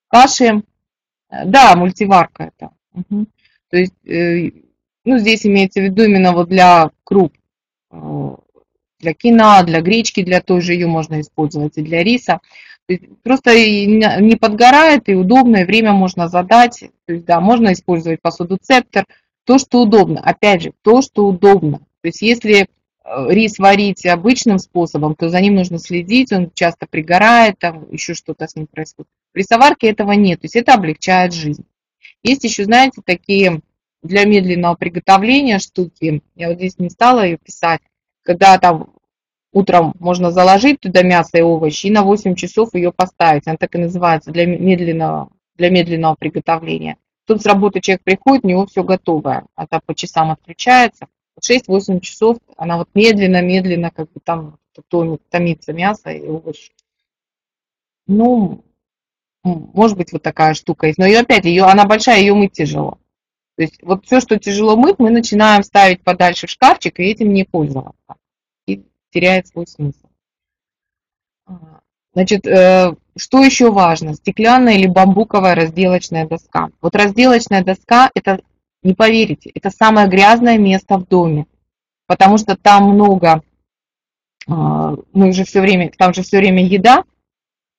каши. 0.07 0.61
Да, 1.45 1.75
мультиварка 1.75 2.51
это. 2.55 2.69
Угу. 2.93 3.25
То 3.71 3.77
есть 3.77 4.05
э, 4.05 4.51
ну, 5.03 5.17
здесь 5.17 5.47
имеется 5.47 5.79
в 5.79 5.85
виду 5.85 6.03
именно 6.03 6.31
вот 6.31 6.47
для 6.47 6.91
круп, 7.03 7.33
э, 7.89 8.35
для 8.99 9.13
кина, 9.15 9.63
для 9.63 9.81
гречки, 9.81 10.21
для 10.21 10.39
той 10.39 10.61
же 10.61 10.73
ее 10.73 10.85
можно 10.85 11.21
использовать 11.21 11.79
и 11.79 11.81
для 11.81 12.03
риса. 12.03 12.39
Просто 13.23 13.55
не 13.55 14.35
подгорает 14.35 15.09
и 15.09 15.15
удобно, 15.15 15.57
и 15.57 15.65
время 15.65 15.93
можно 15.93 16.27
задать. 16.27 16.83
То 17.07 17.13
есть, 17.13 17.25
да, 17.25 17.39
можно 17.39 17.73
использовать 17.73 18.21
посуду 18.21 18.59
цептер. 18.61 19.07
То, 19.43 19.57
что 19.57 19.81
удобно. 19.81 20.21
Опять 20.21 20.61
же, 20.61 20.73
то, 20.83 21.01
что 21.01 21.25
удобно. 21.25 21.79
То 22.03 22.09
есть, 22.09 22.21
если 22.21 22.63
э, 22.63 22.65
рис 23.29 23.59
варить 23.59 24.05
обычным 24.05 24.59
способом, 24.59 25.15
то 25.15 25.29
за 25.29 25.39
ним 25.39 25.55
нужно 25.55 25.79
следить, 25.79 26.33
он 26.33 26.51
часто 26.53 26.85
пригорает, 26.85 27.57
там 27.59 27.89
еще 27.91 28.13
что-то 28.13 28.45
с 28.45 28.57
ним 28.57 28.67
происходит. 28.67 29.09
В 29.33 29.37
рисоварке 29.37 29.87
этого 29.87 30.11
нет, 30.11 30.41
то 30.41 30.45
есть 30.45 30.57
это 30.57 30.73
облегчает 30.73 31.33
жизнь. 31.33 31.63
Есть 32.21 32.43
еще, 32.43 32.65
знаете, 32.65 33.01
такие 33.05 33.61
для 34.01 34.25
медленного 34.25 34.75
приготовления 34.75 35.59
штуки, 35.59 36.21
я 36.35 36.49
вот 36.49 36.57
здесь 36.57 36.77
не 36.77 36.89
стала 36.89 37.23
ее 37.23 37.37
писать, 37.37 37.79
когда 38.21 38.57
там 38.57 38.93
утром 39.53 39.93
можно 39.97 40.29
заложить 40.31 40.81
туда 40.81 41.03
мясо 41.03 41.37
и 41.37 41.41
овощи 41.41 41.87
и 41.87 41.91
на 41.91 42.03
8 42.03 42.35
часов 42.35 42.73
ее 42.73 42.91
поставить. 42.91 43.47
Она 43.47 43.55
так 43.55 43.73
и 43.75 43.77
называется 43.77 44.31
для 44.31 44.45
медленного, 44.45 45.29
для 45.55 45.69
медленного 45.69 46.15
приготовления. 46.15 46.97
Тут 47.25 47.41
с 47.41 47.45
работы 47.45 47.79
человек 47.79 48.03
приходит, 48.03 48.43
у 48.43 48.49
него 48.49 48.65
все 48.65 48.83
готовое. 48.83 49.45
Это 49.55 49.79
по 49.85 49.95
часам 49.95 50.31
отключается. 50.31 51.07
6-8 51.41 51.99
часов 51.99 52.37
она 52.57 52.77
вот 52.77 52.89
медленно-медленно 52.93 53.91
как 53.91 54.11
бы 54.11 54.19
там 54.23 54.59
томится 54.89 55.73
мясо 55.73 56.11
и 56.11 56.27
овощи. 56.27 56.71
Ну, 58.07 58.63
может 59.43 59.97
быть, 59.97 60.11
вот 60.11 60.23
такая 60.23 60.53
штука 60.53 60.87
есть. 60.87 60.97
Но 60.97 61.05
ее 61.05 61.19
опять, 61.19 61.45
ее, 61.45 61.63
она 61.63 61.85
большая, 61.85 62.19
ее 62.19 62.33
мыть 62.33 62.53
тяжело. 62.53 62.97
То 63.55 63.63
есть 63.63 63.81
вот 63.83 64.05
все, 64.05 64.19
что 64.19 64.39
тяжело 64.39 64.75
мыть, 64.75 64.99
мы 64.99 65.11
начинаем 65.11 65.63
ставить 65.63 66.01
подальше 66.01 66.47
в 66.47 66.49
шкафчик 66.49 66.99
и 66.99 67.03
этим 67.03 67.33
не 67.33 67.43
пользоваться. 67.43 68.15
И 68.65 68.83
теряет 69.11 69.47
свой 69.47 69.67
смысл. 69.67 70.07
А, 71.45 71.81
значит, 72.13 72.47
э, 72.47 72.95
что 73.15 73.43
еще 73.43 73.71
важно? 73.71 74.15
Стеклянная 74.15 74.75
или 74.75 74.87
бамбуковая 74.87 75.55
разделочная 75.55 76.27
доска. 76.27 76.69
Вот 76.81 76.95
разделочная 76.95 77.63
доска, 77.63 78.09
это, 78.15 78.41
не 78.83 78.93
поверите, 78.93 79.51
это 79.53 79.69
самое 79.69 80.07
грязное 80.07 80.57
место 80.57 80.97
в 80.97 81.07
доме. 81.07 81.45
Потому 82.05 82.37
что 82.37 82.55
там 82.55 82.89
много, 82.89 83.41
а, 84.47 84.95
мы 85.13 85.31
же 85.31 85.45
все 85.45 85.61
время, 85.61 85.91
там 85.97 86.13
же 86.13 86.21
все 86.21 86.37
время 86.37 86.65
еда, 86.65 87.03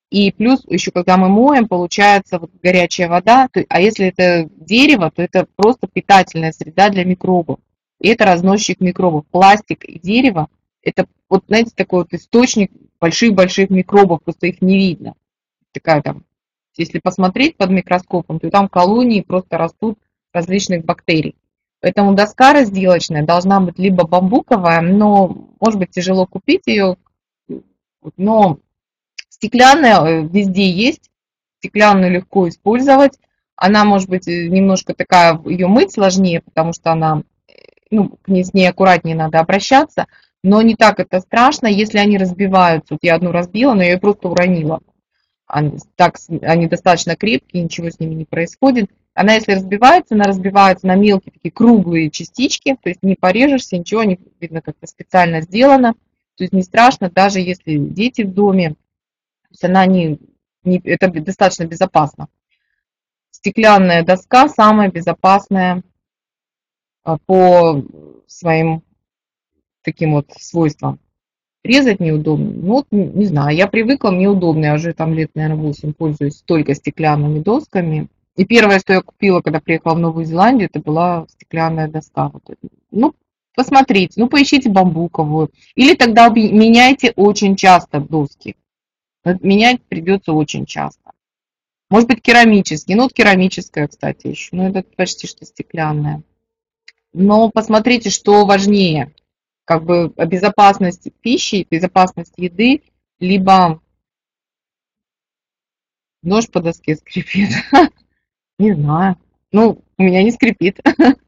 и 0.09 0.31
плюс 0.31 0.63
еще, 0.67 0.91
когда 0.91 1.17
мы 1.17 1.29
моем, 1.29 1.67
получается 1.67 2.39
вот 2.39 2.51
горячая 2.61 3.09
вода. 3.09 3.49
А 3.69 3.81
если 3.81 4.07
это 4.07 4.49
дерево, 4.55 5.11
то 5.11 5.21
это 5.21 5.47
просто 5.55 5.87
питательная 5.87 6.51
среда 6.51 6.89
для 6.89 7.03
микробов. 7.03 7.59
И 7.99 8.09
это 8.09 8.25
разносчик 8.25 8.79
микробов. 8.81 9.25
Пластик 9.27 9.83
и 9.83 9.99
дерево– 9.99 10.47
это, 10.83 11.07
вот 11.29 11.43
знаете, 11.47 11.71
такой 11.75 12.03
вот 12.03 12.13
источник 12.13 12.71
больших-больших 12.99 13.69
микробов, 13.69 14.23
просто 14.23 14.47
их 14.47 14.61
не 14.61 14.77
видно. 14.77 15.15
Такая 15.71 16.01
там, 16.01 16.23
если 16.77 16.99
посмотреть 16.99 17.57
под 17.57 17.71
микроскопом, 17.71 18.39
то 18.39 18.49
там 18.49 18.69
колонии 18.69 19.21
просто 19.21 19.57
растут 19.57 19.97
различных 20.35 20.85
бактерий. 20.85 21.35
Поэтому 21.81 22.13
доска 22.13 22.53
разделочная 22.53 23.23
должна 23.23 23.59
быть 23.59 23.79
либо 23.79 24.07
бамбуковая, 24.07 24.81
но, 24.81 25.49
может 25.59 25.79
быть, 25.79 25.91
тяжело 25.91 26.27
купить 26.27 26.63
ее, 26.67 26.97
но 28.17 28.59
Стеклянная 29.35 29.99
э, 30.01 30.21
везде 30.27 30.69
есть, 30.69 31.11
стеклянную 31.59 32.09
легко 32.09 32.47
использовать. 32.47 33.19
Она 33.57 33.83
может 33.83 34.07
быть 34.09 34.29
э, 34.29 34.47
немножко 34.47 34.93
такая, 34.93 35.39
ее 35.45 35.67
мыть 35.67 35.91
сложнее, 35.91 36.39
потому 36.39 36.71
что 36.71 36.93
она, 36.93 37.23
э, 37.47 37.53
ну, 37.91 38.17
к 38.21 38.29
ней, 38.29 38.45
с 38.45 38.53
ней 38.53 38.69
аккуратнее 38.69 39.15
надо 39.15 39.39
обращаться, 39.41 40.07
но 40.41 40.61
не 40.61 40.75
так 40.75 41.01
это 41.01 41.19
страшно, 41.19 41.67
если 41.67 41.97
они 41.97 42.17
разбиваются. 42.17 42.93
Вот 42.93 42.99
я 43.03 43.15
одну 43.15 43.33
разбила, 43.33 43.73
но 43.73 43.83
я 43.83 43.91
ее 43.91 43.97
просто 43.97 44.29
уронила. 44.29 44.79
Так, 45.95 46.17
они 46.41 46.67
достаточно 46.67 47.15
крепкие, 47.15 47.63
ничего 47.63 47.89
с 47.89 47.99
ними 47.99 48.13
не 48.13 48.25
происходит. 48.25 48.91
Она, 49.13 49.35
если 49.35 49.53
разбивается, 49.53 50.13
она 50.13 50.25
разбивается 50.25 50.87
на 50.87 50.95
мелкие 50.95 51.31
такие 51.31 51.51
круглые 51.51 52.11
частички, 52.11 52.75
то 52.81 52.89
есть 52.89 53.01
не 53.01 53.15
порежешься, 53.15 53.77
ничего, 53.77 54.03
не 54.03 54.19
видно, 54.41 54.61
как-то 54.61 54.85
специально 54.87 55.41
сделано. 55.41 55.93
То 56.35 56.43
есть 56.43 56.51
не 56.51 56.63
страшно, 56.63 57.09
даже 57.09 57.39
если 57.39 57.77
дети 57.77 58.23
в 58.23 58.33
доме, 58.33 58.75
есть 59.49 59.63
она 59.63 59.85
не, 59.85 60.19
не, 60.65 60.81
это 60.83 61.09
достаточно 61.09 61.65
безопасно. 61.65 62.27
Стеклянная 63.31 64.03
доска 64.03 64.49
самая 64.49 64.91
безопасная 64.91 65.83
а, 67.03 67.17
по 67.17 67.81
своим 68.27 68.83
таким 69.81 70.13
вот 70.13 70.31
свойствам. 70.37 70.99
Резать 71.65 71.99
неудобно. 71.99 72.51
Ну, 72.51 72.73
вот, 72.73 72.85
не 72.91 73.25
знаю, 73.25 73.57
я 73.57 73.65
привыкла, 73.65 74.11
мне 74.11 74.29
удобно. 74.29 74.65
Я 74.65 74.75
уже 74.75 74.93
там 74.93 75.15
лет, 75.15 75.31
наверное, 75.33 75.63
8 75.63 75.93
пользуюсь 75.93 76.43
только 76.45 76.75
стеклянными 76.75 77.39
досками. 77.39 78.07
И 78.35 78.45
первое, 78.45 78.77
что 78.77 78.93
я 78.93 79.01
купила, 79.01 79.41
когда 79.41 79.59
приехала 79.59 79.95
в 79.95 79.99
Новую 79.99 80.25
Зеландию, 80.25 80.69
это 80.71 80.79
была 80.79 81.25
стеклянная 81.27 81.87
доска. 81.87 82.31
Ну, 82.91 83.15
посмотрите, 83.55 84.13
ну, 84.17 84.29
поищите 84.29 84.69
бамбуковую. 84.69 85.49
Или 85.73 85.95
тогда 85.95 86.29
меняйте 86.29 87.13
очень 87.15 87.55
часто 87.55 87.99
доски. 87.99 88.55
Менять 89.23 89.81
придется 89.81 90.33
очень 90.33 90.67
часто. 90.67 91.13
Может 91.89 92.09
быть 92.09 92.21
керамический. 92.21 92.93
Ну 92.93 93.03
вот 93.03 93.13
керамическая, 93.13 93.87
кстати, 93.87 94.27
еще. 94.27 94.49
Ну 94.51 94.69
это 94.69 94.83
почти 94.95 95.25
что 95.25 95.45
стеклянная. 95.45 96.21
Но 97.11 97.49
посмотрите, 97.49 98.11
что 98.11 98.45
важнее. 98.45 99.11
Как 99.65 99.83
бы 99.83 100.13
безопасность 100.27 101.07
пищи, 101.21 101.67
безопасность 101.69 102.33
еды 102.37 102.83
либо 103.19 103.81
нож 106.21 106.49
по 106.49 106.61
доске 106.61 106.95
скрипит. 106.95 107.49
Не 108.59 108.73
знаю. 108.73 109.17
Ну, 109.51 109.83
у 109.97 110.03
меня 110.03 110.23
не 110.23 110.31
скрипит. 110.31 110.79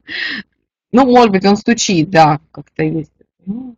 Ну, 0.90 1.04
может 1.04 1.30
быть, 1.32 1.44
он 1.44 1.58
стучит, 1.58 2.08
да, 2.08 2.40
как-то 2.50 2.82
есть. 2.82 3.12
Ну, 3.44 3.76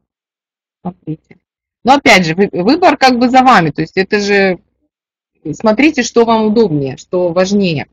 смотрите. 0.80 1.38
Но 1.82 1.94
опять 1.94 2.24
же, 2.24 2.36
выбор 2.36 2.96
как 2.96 3.18
бы 3.18 3.28
за 3.28 3.42
вами. 3.42 3.70
То 3.70 3.80
есть 3.80 3.96
это 3.96 4.20
же 4.20 4.60
смотрите, 5.52 6.04
что 6.04 6.24
вам 6.24 6.44
удобнее, 6.46 6.96
что 6.98 7.32
важнее. 7.32 7.88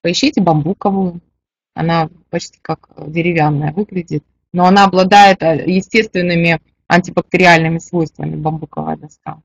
Поищите 0.00 0.40
бамбуковую. 0.40 1.20
Она 1.74 2.10
почти 2.30 2.58
как 2.60 2.88
деревянная 3.06 3.72
выглядит, 3.72 4.24
но 4.52 4.66
она 4.66 4.84
обладает 4.84 5.42
э, 5.42 5.64
естественными 5.66 6.60
антибактериальными 6.86 7.78
свойствами 7.78 8.36
бамбуковая 8.36 8.96
доска. 8.96 9.40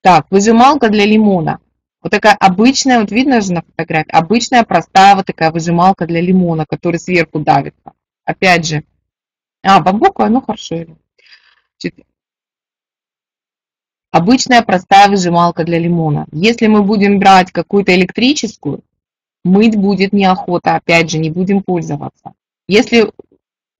Так, 0.00 0.26
выжималка 0.30 0.88
для 0.88 1.04
лимона. 1.04 1.58
Вот 2.02 2.10
такая 2.10 2.36
обычная, 2.38 3.00
вот 3.00 3.10
видно 3.10 3.40
же 3.40 3.52
на 3.52 3.62
фотографии, 3.62 4.10
обычная 4.12 4.62
простая 4.62 5.16
вот 5.16 5.26
такая 5.26 5.50
выжималка 5.50 6.06
для 6.06 6.20
лимона, 6.20 6.64
который 6.66 6.98
сверху 6.98 7.40
давится. 7.40 7.92
Опять 8.24 8.66
же, 8.66 8.84
а, 9.62 9.80
бамбуковая, 9.80 10.30
ну 10.30 10.40
хорошо. 10.40 10.86
Обычная 14.12 14.62
простая 14.62 15.08
выжималка 15.08 15.64
для 15.64 15.78
лимона. 15.78 16.26
Если 16.32 16.68
мы 16.68 16.82
будем 16.82 17.18
брать 17.18 17.50
какую-то 17.52 17.94
электрическую, 17.94 18.82
мыть 19.44 19.76
будет 19.76 20.12
неохота, 20.12 20.76
опять 20.76 21.10
же, 21.10 21.18
не 21.18 21.30
будем 21.30 21.62
пользоваться. 21.62 22.32
Если 22.68 23.10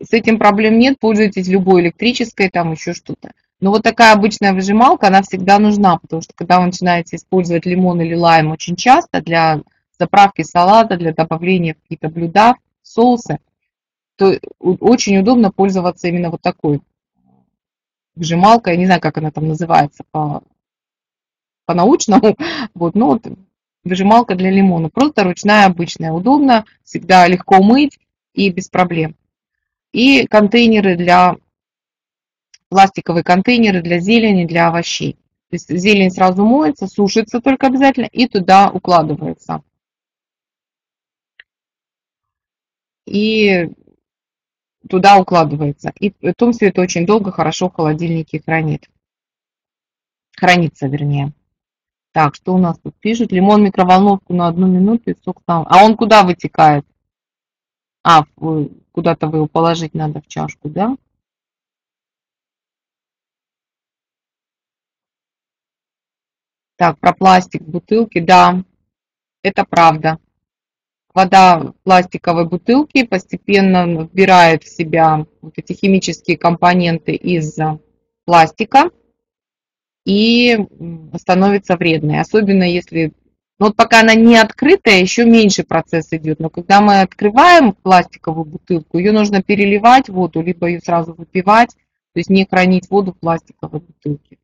с 0.03 0.13
этим 0.13 0.39
проблем 0.39 0.79
нет, 0.79 0.99
пользуйтесь 0.99 1.49
любой 1.49 1.83
электрической, 1.83 2.51
там 2.51 2.73
еще 2.73 2.93
что-то. 2.93 3.33
Но 3.61 3.71
вот 3.71 3.83
такая 3.83 4.13
обычная 4.13 4.53
выжималка, 4.53 5.07
она 5.07 5.23
всегда 5.23 5.59
нужна, 5.59 5.99
потому 5.99 6.21
что 6.21 6.35
когда 6.35 6.61
вы 6.61 6.67
начинаете 6.67 7.17
использовать 7.17 7.65
лимон 7.65 8.01
или 8.03 8.15
лайм 8.15 8.51
очень 8.51 8.77
часто 8.77 9.23
для 9.23 9.63
заправки 9.99 10.43
салата, 10.43 10.97
для 10.97 11.15
добавления 11.15 11.75
в 11.75 11.83
какие-то 11.83 12.09
блюда, 12.09 12.57
соусы, 12.83 13.39
то 14.17 14.39
очень 14.61 15.19
удобно 15.19 15.51
пользоваться 15.51 16.09
именно 16.09 16.31
вот 16.31 16.43
такой 16.43 16.83
выжималкой. 18.15 18.75
Я 18.75 18.79
не 18.79 18.87
знаю, 18.87 19.01
как 19.01 19.17
она 19.19 19.31
там 19.31 19.49
называется 19.49 20.05
по, 20.11 20.43
по-научному, 21.65 22.37
вот, 22.75 22.95
но 22.95 23.09
вот 23.09 23.27
выжималка 23.85 24.35
для 24.35 24.51
лимона. 24.51 24.91
Просто 24.91 25.25
ручная, 25.25 25.67
обычная, 25.67 26.13
удобно, 26.13 26.67
всегда 26.83 27.27
легко 27.27 27.63
мыть 27.63 27.99
и 28.35 28.51
без 28.51 28.69
проблем. 28.69 29.17
И 29.97 30.27
контейнеры 30.27 30.95
для 30.95 31.37
пластиковые 32.69 33.25
контейнеры 33.25 33.81
для 33.81 33.99
зелени, 33.99 34.45
для 34.45 34.69
овощей. 34.69 35.15
То 35.49 35.55
есть 35.55 35.71
зелень 35.71 36.11
сразу 36.11 36.45
моется, 36.45 36.87
сушится 36.87 37.41
только 37.41 37.69
обязательно 37.69 38.05
и 38.05 38.29
туда 38.29 38.71
укладывается. 38.71 39.63
И 43.07 43.71
туда 44.87 45.17
укладывается. 45.17 45.95
И 45.99 46.11
потом 46.11 46.53
все 46.53 46.67
это 46.67 46.83
очень 46.83 47.07
долго, 47.07 47.33
хорошо 47.33 47.71
в 47.71 47.73
холодильнике 47.73 48.43
хранит. 48.45 48.91
Хранится, 50.37 50.89
вернее. 50.89 51.33
Так, 52.13 52.35
что 52.35 52.55
у 52.55 52.59
нас 52.59 52.79
тут 52.81 52.95
пишут? 53.01 53.33
Лимон 53.33 53.65
микроволновку 53.65 54.35
на 54.35 54.49
одну 54.49 54.67
минуту 54.67 55.13
и 55.13 55.17
сок 55.25 55.41
там. 55.47 55.67
А 55.71 55.87
он 55.87 55.97
куда 55.97 56.23
вытекает? 56.23 56.85
А, 58.09 58.25
куда-то 58.93 59.27
вы 59.27 59.39
его 59.39 59.49
положить 59.49 59.93
надо 59.93 60.21
в 60.21 60.29
чашку, 60.29 60.69
да? 60.69 60.97
Так, 66.77 67.01
про 67.01 67.13
пластик 67.13 67.63
бутылки, 67.63 68.21
да, 68.21 68.63
это 69.43 69.65
правда. 69.65 70.21
Вода 71.15 71.59
в 71.59 71.75
пластиковой 71.83 72.47
бутылке 72.47 73.09
постепенно 73.09 74.05
вбирает 74.05 74.63
в 74.63 74.69
себя 74.69 75.27
вот 75.41 75.55
эти 75.57 75.73
химические 75.73 76.39
компоненты 76.39 77.13
из 77.17 77.59
пластика 78.25 78.91
и 80.05 80.65
становится 81.19 81.77
вредной. 81.77 82.21
Особенно 82.21 82.63
если, 82.63 83.15
ну 83.59 83.67
вот 83.67 83.77
пока 83.77 84.01
она 84.01 84.15
не 84.15 84.37
открытая, 84.37 85.01
еще 85.01 85.25
меньше 85.25 85.65
процесс 85.65 86.09
идет. 86.13 86.41
Но 86.41 86.51
когда 86.51 86.81
мы 86.81 87.01
открываем 87.01 87.73
пластиковую 87.73 88.45
бутылку, 88.45 88.99
ее 88.99 89.13
нужно 89.13 89.43
переливать 89.43 90.09
воду, 90.09 90.43
либо 90.43 90.67
ее 90.67 90.81
сразу 90.81 91.15
выпивать, 91.15 91.71
то 91.71 92.21
есть 92.21 92.31
не 92.31 92.47
хранить 92.47 92.91
воду 92.91 93.13
в 93.13 93.19
пластиковой 93.19 93.81
бутылке. 93.81 94.39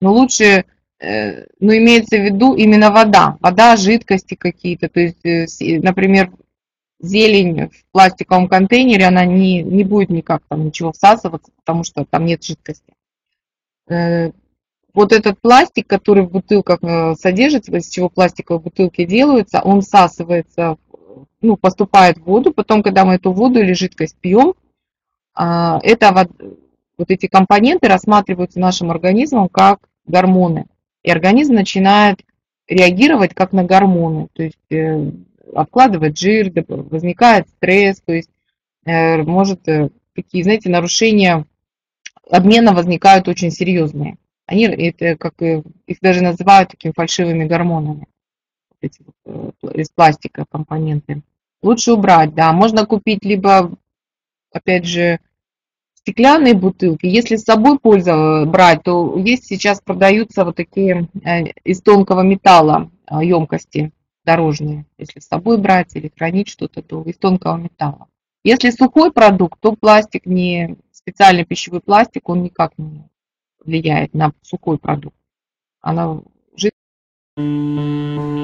Но 0.00 0.12
лучше 0.12 0.64
Э, 0.98 1.42
но 1.60 1.68
ну, 1.68 1.76
имеется 1.76 2.16
в 2.16 2.22
виду 2.22 2.54
именно 2.54 2.90
вода, 2.90 3.36
вода, 3.40 3.76
жидкости 3.76 4.34
какие-то, 4.34 4.88
то 4.88 5.00
есть, 5.00 5.24
э, 5.26 5.46
например, 5.80 6.32
зелень 6.98 7.68
в 7.68 7.92
пластиковом 7.92 8.48
контейнере, 8.48 9.04
она 9.04 9.26
не, 9.26 9.62
не 9.62 9.84
будет 9.84 10.08
никак 10.08 10.42
там 10.48 10.64
ничего 10.64 10.92
всасываться, 10.92 11.52
потому 11.56 11.84
что 11.84 12.06
там 12.06 12.24
нет 12.24 12.42
жидкости. 12.42 12.94
Э, 14.96 15.00
вот 15.00 15.12
этот 15.12 15.40
пластик, 15.40 15.86
который 15.86 16.24
в 16.24 16.30
бутылках 16.30 16.80
содержится, 17.18 17.76
из 17.76 17.88
чего 17.88 18.08
пластиковые 18.08 18.62
бутылки 18.62 19.04
делаются, 19.04 19.60
он 19.60 19.82
всасывается, 19.82 20.76
ну, 21.40 21.56
поступает 21.56 22.18
в 22.18 22.24
воду, 22.24 22.52
потом, 22.52 22.82
когда 22.82 23.04
мы 23.04 23.14
эту 23.14 23.32
воду 23.32 23.60
или 23.60 23.72
жидкость 23.74 24.16
пьем, 24.16 24.54
а, 25.34 25.78
это 25.82 26.28
вот 26.98 27.10
эти 27.10 27.26
компоненты 27.26 27.88
рассматриваются 27.88 28.58
нашим 28.58 28.90
организмом 28.90 29.48
как 29.48 29.80
гормоны. 30.06 30.66
И 31.02 31.10
организм 31.10 31.54
начинает 31.54 32.22
реагировать 32.66 33.34
как 33.34 33.52
на 33.52 33.64
гормоны, 33.64 34.28
то 34.32 34.42
есть 34.42 34.72
э, 34.72 35.10
откладывать 35.54 36.18
жир, 36.18 36.50
возникает 36.66 37.48
стресс, 37.48 38.00
то 38.00 38.12
есть 38.12 38.30
э, 38.86 39.22
может 39.22 39.68
э, 39.68 39.90
такие, 40.14 40.42
знаете, 40.42 40.70
нарушения 40.70 41.44
обмена 42.28 42.72
возникают 42.72 43.28
очень 43.28 43.52
серьезные. 43.52 44.16
Они 44.46 44.64
это 44.64 45.16
как 45.16 45.34
их 45.42 46.00
даже 46.00 46.22
называют 46.22 46.70
такими 46.70 46.92
фальшивыми 46.94 47.44
гормонами, 47.44 48.06
эти 48.80 49.02
из 49.74 49.90
пластика 49.90 50.44
компоненты. 50.48 51.22
Лучше 51.62 51.92
убрать, 51.92 52.34
да. 52.34 52.52
Можно 52.52 52.86
купить 52.86 53.24
либо, 53.24 53.72
опять 54.52 54.84
же, 54.84 55.18
стеклянные 55.94 56.54
бутылки. 56.54 57.06
Если 57.06 57.34
с 57.36 57.42
собой 57.42 57.80
пользу 57.80 58.44
брать, 58.46 58.84
то 58.84 59.18
есть 59.18 59.46
сейчас 59.46 59.80
продаются 59.80 60.44
вот 60.44 60.54
такие 60.54 61.08
э, 61.24 61.46
из 61.64 61.82
тонкого 61.82 62.20
металла 62.20 62.90
э, 63.10 63.24
емкости 63.24 63.90
дорожные. 64.24 64.86
Если 64.98 65.18
с 65.18 65.26
собой 65.26 65.58
брать 65.58 65.96
или 65.96 66.12
хранить 66.16 66.48
что-то, 66.48 66.82
то 66.82 67.02
из 67.02 67.16
тонкого 67.16 67.56
металла. 67.56 68.06
Если 68.44 68.70
сухой 68.70 69.10
продукт, 69.10 69.58
то 69.60 69.72
пластик 69.72 70.26
не 70.26 70.76
специальный 70.92 71.44
пищевой 71.44 71.80
пластик, 71.80 72.28
он 72.28 72.44
никак 72.44 72.78
не 72.78 73.08
влияет 73.66 74.14
на 74.14 74.32
сухой 74.42 74.78
продукт. 74.78 75.16
Она 75.80 76.20
жидкая. 76.56 78.35